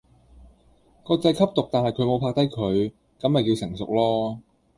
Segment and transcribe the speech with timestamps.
[1.05, 4.39] 個仔吸毒但係佢無拍低佢，咁咪叫成熟囉